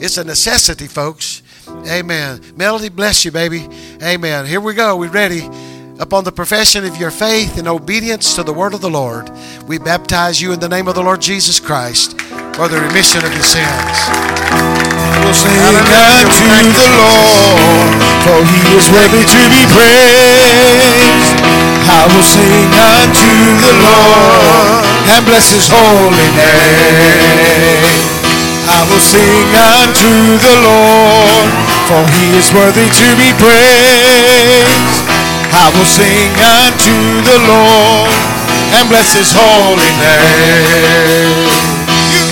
[0.00, 1.42] It's a necessity, folks.
[1.86, 2.40] Amen.
[2.56, 3.68] Melody, bless you, baby.
[4.02, 4.46] Amen.
[4.46, 4.96] Here we go.
[4.96, 5.48] We ready?
[5.98, 9.30] Upon the profession of your faith and obedience to the word of the Lord,
[9.68, 12.20] we baptize you in the name of the Lord Jesus Christ
[12.56, 13.96] for the remission of your sins
[14.52, 16.44] I will sing unto
[16.76, 21.40] the Lord, for he is worthy to be praised.
[21.88, 23.32] I will sing unto
[23.62, 24.84] the Lord
[25.16, 28.21] and bless his holy name.
[28.68, 29.50] I will sing
[29.82, 31.50] unto the Lord,
[31.90, 35.02] for he is worthy to be praised.
[35.50, 36.96] I will sing unto
[37.26, 38.14] the Lord
[38.78, 41.50] and bless his holy name.
[42.14, 42.24] You,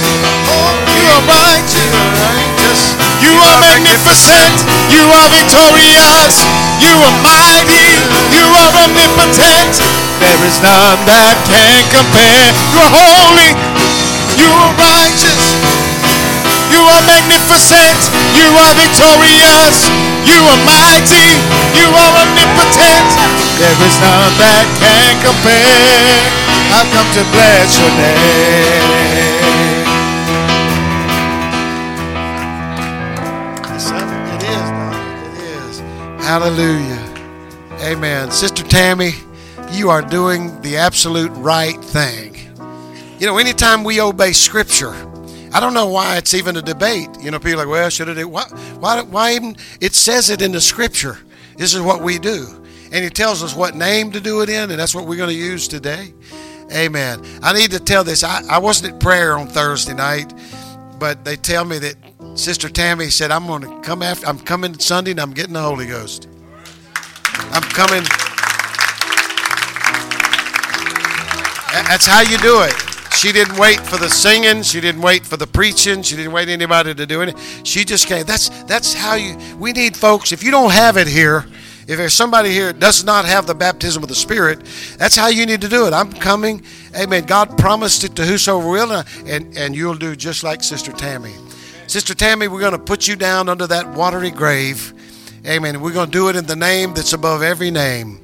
[0.55, 2.95] oh, you are righteous.
[3.21, 4.57] You are magnificent.
[4.88, 6.47] You are victorious.
[6.79, 7.90] You are mighty.
[8.33, 9.83] You are omnipotent.
[10.23, 12.49] There is none that can compare.
[12.55, 13.51] You are holy.
[14.38, 15.80] You are righteous.
[16.70, 18.00] You are magnificent.
[18.38, 19.90] You are victorious.
[20.26, 21.28] You are mighty.
[21.74, 23.11] You are omnipotent.
[23.59, 26.30] There is none that can compare.
[26.72, 29.50] I've come to bless your name.
[34.35, 35.02] It is, darling.
[35.35, 35.80] It is.
[36.24, 37.02] Hallelujah.
[37.83, 38.31] Amen.
[38.31, 39.12] Sister Tammy,
[39.73, 42.37] you are doing the absolute right thing.
[43.18, 44.94] You know, anytime we obey Scripture,
[45.53, 47.09] I don't know why it's even a debate.
[47.21, 48.31] You know, people are like, well, should it?
[48.31, 48.44] Why,
[48.79, 49.57] why, why even?
[49.81, 51.19] It says it in the Scripture.
[51.57, 52.65] This is what we do.
[52.92, 55.31] And He tells us what name to do it in, and that's what we're going
[55.31, 56.15] to use today.
[56.73, 57.25] Amen.
[57.42, 58.23] I need to tell this.
[58.23, 60.33] I, I wasn't at prayer on Thursday night,
[61.01, 61.96] but they tell me that
[62.35, 65.63] Sister Tammy said, I'm going to come after, I'm coming Sunday and I'm getting the
[65.63, 66.29] Holy Ghost.
[67.53, 68.05] I'm coming.
[71.88, 72.90] That's how you do it.
[73.17, 74.63] She didn't wait for the singing.
[74.63, 76.02] She didn't wait for the preaching.
[76.02, 77.37] She didn't wait anybody to do it.
[77.65, 78.25] She just came.
[78.25, 79.37] That's that's how you.
[79.58, 80.33] We need folks.
[80.33, 81.44] If you don't have it here,
[81.87, 84.65] if there's somebody here that does not have the baptism of the Spirit,
[84.96, 85.92] that's how you need to do it.
[85.92, 86.63] I'm coming.
[86.96, 87.25] Amen.
[87.25, 91.35] God promised it to whosoever will, and and you'll do just like Sister Tammy.
[91.88, 94.94] Sister Tammy, we're going to put you down under that watery grave.
[95.44, 95.81] Amen.
[95.81, 98.21] We're going to do it in the name that's above every name.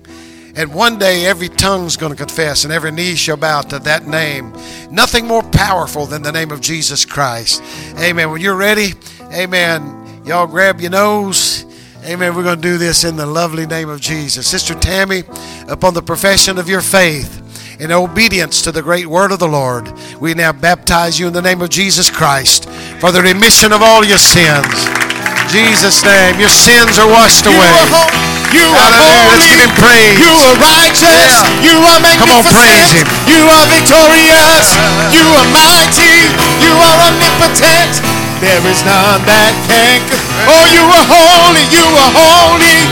[0.56, 4.06] And one day every tongue's going to confess and every knee shall bow to that
[4.06, 4.52] name.
[4.90, 7.62] Nothing more powerful than the name of Jesus Christ.
[7.98, 8.30] Amen.
[8.30, 8.94] When you're ready,
[9.32, 11.66] amen, y'all grab your nose.
[12.04, 12.34] Amen.
[12.34, 14.46] We're going to do this in the lovely name of Jesus.
[14.46, 15.24] Sister Tammy,
[15.68, 17.42] upon the profession of your faith,
[17.78, 21.42] in obedience to the great word of the Lord, we now baptize you in the
[21.42, 24.66] name of Jesus Christ for the remission of all your sins.
[24.66, 28.35] In Jesus' name, your sins are washed away.
[28.54, 29.32] You are holy.
[29.32, 30.16] Let's give him praise.
[30.20, 31.32] You are righteous.
[31.62, 31.66] Yeah.
[31.66, 32.20] You are magnificent.
[32.22, 33.06] Come on, praise him.
[33.26, 34.66] You are victorious.
[35.10, 36.30] You are mighty.
[36.62, 38.02] You are omnipotent.
[38.38, 40.04] There is none that can.
[40.46, 41.64] Oh, you are holy.
[41.72, 42.84] You are holy.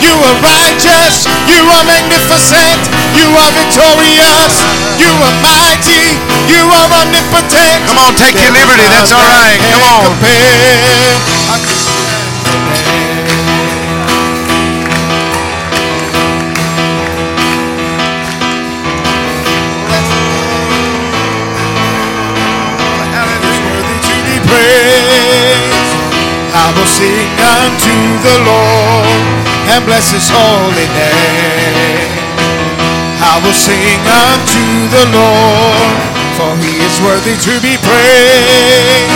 [0.00, 1.28] You are righteous.
[1.46, 2.82] You are magnificent.
[3.14, 4.54] You are victorious.
[4.96, 6.16] You are mighty.
[6.48, 7.86] You are omnipotent.
[7.86, 8.88] Come on, take your liberty.
[8.88, 9.60] That's all right.
[9.70, 10.16] Come on.
[28.22, 32.12] The Lord and bless his holy name.
[33.20, 35.92] I will sing unto the Lord,
[36.38, 39.12] for he is worthy to be praised.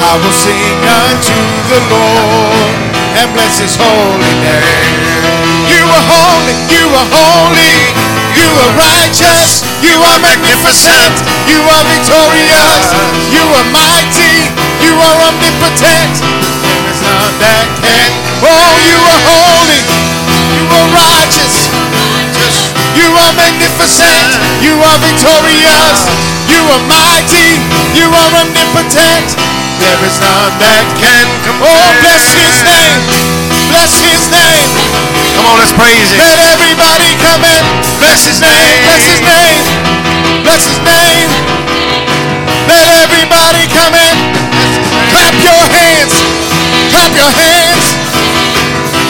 [0.00, 2.76] I will sing unto the Lord
[3.20, 4.96] and bless his holy name.
[5.68, 7.76] You are holy, you are holy,
[8.38, 11.14] you are righteous, you are magnificent,
[11.50, 12.84] you are victorious,
[13.34, 14.48] you are mighty,
[14.80, 16.53] you are omnipotent
[17.04, 18.10] none that can.
[18.44, 19.80] Oh, you are holy.
[20.56, 21.68] You are righteous.
[22.96, 24.28] You are magnificent.
[24.64, 25.98] You are victorious.
[26.48, 27.60] You are mighty.
[27.92, 29.36] You are omnipotent.
[29.80, 31.68] There is none that can compare.
[31.68, 33.02] Oh, bless his name.
[33.68, 34.70] Bless his name.
[35.36, 36.22] Come on, let's praise him.
[36.22, 37.62] Let everybody come in.
[37.98, 38.80] Bless his name.
[38.86, 39.64] Bless his name.
[40.46, 41.30] Bless his name.
[42.70, 44.16] Let everybody come in.
[45.10, 46.53] Clap your hands.
[46.94, 47.98] Clap your hands.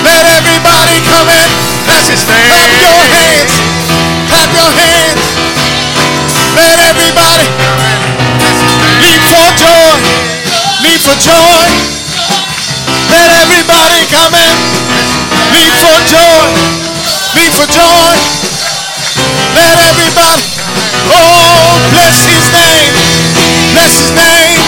[0.08, 1.48] Let everybody come in.
[1.84, 2.48] That's his name.
[2.48, 3.52] Clap your hands.
[4.24, 5.24] Clap your hands.
[6.56, 7.44] Let everybody
[9.04, 10.00] leap for joy.
[10.80, 11.68] Leap for joy.
[13.12, 14.56] Let everybody come in.
[15.52, 16.48] Leap for joy.
[17.36, 18.16] Leap for joy.
[19.60, 20.40] Let everybody.
[21.12, 22.96] Oh, bless his name.
[23.76, 24.64] Bless his name.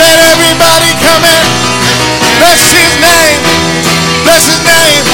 [0.00, 1.43] Let everybody come in.
[2.38, 3.40] Bless his name.
[4.24, 5.04] Bless his name.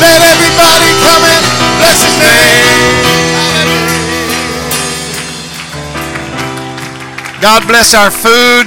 [0.00, 1.42] Let everybody come in.
[1.80, 2.68] Bless his name.
[7.40, 8.66] God bless our food.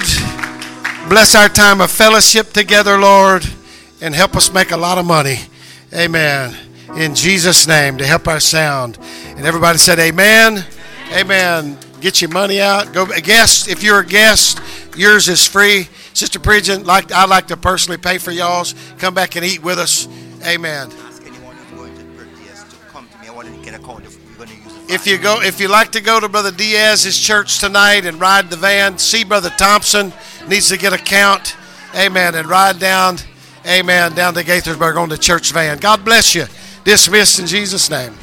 [1.09, 3.45] Bless our time of fellowship together, Lord,
[3.99, 5.39] and help us make a lot of money.
[5.93, 6.55] Amen.
[6.95, 8.97] In Jesus' name to help our sound.
[9.35, 10.63] And everybody said, Amen.
[11.11, 11.77] Amen.
[11.99, 12.93] Get your money out.
[12.93, 13.67] Go guest.
[13.67, 14.61] If you're a guest,
[14.95, 15.87] yours is free.
[16.13, 18.75] Sister Bridget, like I like to personally pay for y'all's.
[18.97, 20.07] Come back and eat with us.
[20.45, 20.89] Amen.
[24.89, 28.49] If you go, if you like to go to Brother Diaz's church tonight and ride
[28.49, 30.11] the van, see Brother Thompson
[30.49, 31.55] needs to get a count.
[31.95, 32.35] Amen.
[32.35, 33.17] And ride down,
[33.65, 35.77] amen, down to Gaithersburg on the church van.
[35.77, 36.45] God bless you.
[36.83, 38.13] Dismissed in Jesus' name.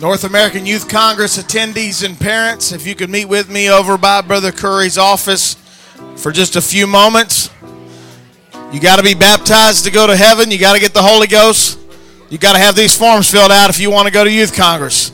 [0.00, 4.20] North American Youth Congress attendees and parents, if you could meet with me over by
[4.20, 5.56] Brother Curry's office
[6.16, 7.50] for just a few moments.
[8.72, 10.50] You got to be baptized to go to heaven.
[10.50, 11.78] You got to get the Holy Ghost.
[12.28, 14.54] You got to have these forms filled out if you want to go to Youth
[14.54, 15.12] Congress.